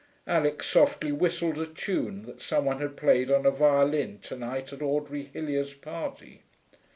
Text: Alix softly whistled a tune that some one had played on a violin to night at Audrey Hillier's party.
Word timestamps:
Alix 0.25 0.67
softly 0.67 1.11
whistled 1.11 1.59
a 1.59 1.67
tune 1.67 2.23
that 2.23 2.41
some 2.41 2.65
one 2.65 2.79
had 2.81 2.97
played 2.97 3.29
on 3.29 3.45
a 3.45 3.51
violin 3.51 4.17
to 4.23 4.35
night 4.35 4.73
at 4.73 4.81
Audrey 4.81 5.29
Hillier's 5.31 5.75
party. 5.75 6.41